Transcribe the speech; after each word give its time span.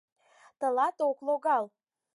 Тылат 0.59 0.97
ок 1.07 1.17
логал! 1.27 1.65